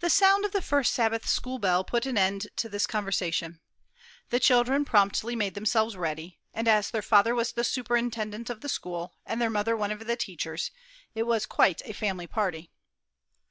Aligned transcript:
The 0.00 0.08
sound 0.08 0.46
of 0.46 0.52
the 0.52 0.62
first 0.62 0.94
Sabbath 0.94 1.28
school 1.28 1.58
bell 1.58 1.84
put 1.84 2.06
an 2.06 2.16
end 2.16 2.46
to 2.56 2.70
this 2.70 2.86
conversation. 2.86 3.60
The 4.30 4.40
children 4.40 4.86
promptly 4.86 5.36
made 5.36 5.52
themselves 5.52 5.94
ready, 5.94 6.40
and 6.54 6.66
as 6.66 6.90
their 6.90 7.02
father 7.02 7.34
was 7.34 7.52
the 7.52 7.62
superintendent 7.62 8.48
of 8.48 8.62
the 8.62 8.70
school, 8.70 9.12
and 9.26 9.38
their 9.38 9.50
mother 9.50 9.76
one 9.76 9.90
of 9.90 10.06
the 10.06 10.16
teachers, 10.16 10.70
it 11.14 11.24
was 11.24 11.44
quite 11.44 11.82
a 11.84 11.92
family 11.92 12.26
party. 12.26 12.70